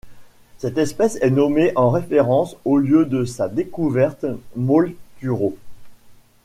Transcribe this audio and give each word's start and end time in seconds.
Cette 0.57 0.79
espèce 0.79 1.19
est 1.21 1.29
nommée 1.29 1.71
en 1.75 1.91
référence 1.91 2.55
au 2.65 2.79
lieu 2.79 3.05
de 3.05 3.23
sa 3.23 3.47
découverte, 3.47 4.25
Molleturo. 4.55 5.55